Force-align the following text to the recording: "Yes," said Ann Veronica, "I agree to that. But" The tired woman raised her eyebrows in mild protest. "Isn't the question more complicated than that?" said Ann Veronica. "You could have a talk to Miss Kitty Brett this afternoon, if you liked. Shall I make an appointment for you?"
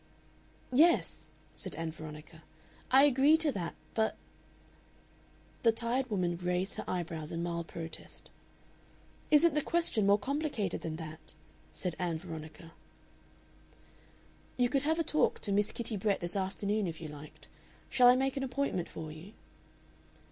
"Yes," 0.73 1.29
said 1.53 1.75
Ann 1.75 1.91
Veronica, 1.91 2.41
"I 2.89 3.03
agree 3.03 3.37
to 3.37 3.51
that. 3.51 3.75
But" 3.93 4.17
The 5.61 5.71
tired 5.71 6.09
woman 6.09 6.37
raised 6.37 6.73
her 6.73 6.83
eyebrows 6.87 7.31
in 7.31 7.43
mild 7.43 7.67
protest. 7.67 8.31
"Isn't 9.29 9.53
the 9.53 9.61
question 9.61 10.07
more 10.07 10.17
complicated 10.17 10.81
than 10.81 10.95
that?" 10.95 11.35
said 11.71 11.95
Ann 11.99 12.17
Veronica. 12.17 12.73
"You 14.57 14.69
could 14.69 14.81
have 14.81 14.97
a 14.97 15.03
talk 15.03 15.39
to 15.41 15.51
Miss 15.51 15.71
Kitty 15.71 15.97
Brett 15.97 16.19
this 16.19 16.35
afternoon, 16.35 16.87
if 16.87 16.99
you 16.99 17.07
liked. 17.07 17.47
Shall 17.87 18.07
I 18.07 18.15
make 18.15 18.35
an 18.35 18.43
appointment 18.43 18.89
for 18.89 19.11
you?" 19.11 19.33